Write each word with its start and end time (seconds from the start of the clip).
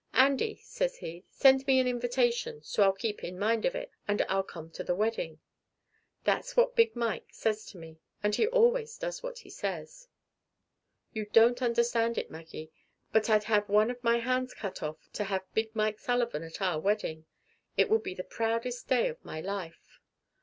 'Andy,' 0.15 0.59
says 0.63 0.97
he, 0.97 1.25
'send 1.29 1.67
me 1.67 1.79
an 1.79 1.87
invitation, 1.87 2.59
so 2.63 2.81
I'll 2.81 2.91
keep 2.91 3.23
in 3.23 3.37
mind 3.37 3.65
of 3.65 3.75
it, 3.75 3.91
and 4.07 4.19
I'll 4.23 4.41
come 4.41 4.71
to 4.71 4.83
the 4.83 4.95
wedding.' 4.95 5.37
That's 6.23 6.57
what 6.57 6.75
Big 6.75 6.95
Mike 6.95 7.27
says 7.31 7.67
to 7.67 7.77
me; 7.77 7.99
and 8.23 8.33
he 8.33 8.47
always 8.47 8.97
does 8.97 9.21
what 9.21 9.37
he 9.37 9.51
says. 9.51 10.07
"You 11.13 11.27
don't 11.27 11.61
understand 11.61 12.17
it, 12.17 12.31
Maggie, 12.31 12.71
but 13.13 13.29
I'd 13.29 13.43
have 13.43 13.69
one 13.69 13.91
of 13.91 14.03
my 14.03 14.17
hands 14.17 14.55
cut 14.55 14.81
off 14.81 14.97
to 15.13 15.25
have 15.25 15.43
Big 15.53 15.75
Mike 15.75 15.99
Sullivan 15.99 16.41
at 16.41 16.63
our 16.63 16.79
wedding. 16.79 17.27
It 17.77 17.87
would 17.91 18.01
be 18.01 18.15
the 18.15 18.23
proudest 18.23 18.87
day 18.87 19.07
of 19.07 19.23
my 19.23 19.39
life. 19.39 19.99